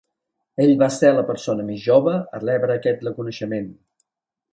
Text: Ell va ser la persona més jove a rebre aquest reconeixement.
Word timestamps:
Ell 0.63 0.71
va 0.77 0.87
ser 0.95 1.11
la 1.17 1.25
persona 1.27 1.65
més 1.67 1.83
jove 1.83 2.13
a 2.37 2.41
rebre 2.45 2.79
aquest 2.79 3.05
reconeixement. 3.09 3.69